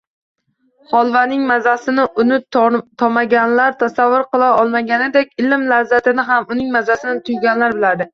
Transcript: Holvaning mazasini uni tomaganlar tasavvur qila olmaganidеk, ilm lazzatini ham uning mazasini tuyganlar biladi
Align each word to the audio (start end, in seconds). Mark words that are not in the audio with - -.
Holvaning 0.91 1.41
mazasini 1.49 2.03
uni 2.23 2.39
tomaganlar 3.01 3.75
tasavvur 3.83 4.23
qila 4.31 4.47
olmaganidеk, 4.63 5.29
ilm 5.45 5.67
lazzatini 5.73 6.25
ham 6.31 6.49
uning 6.57 6.73
mazasini 6.79 7.23
tuyganlar 7.29 7.77
biladi 7.79 8.09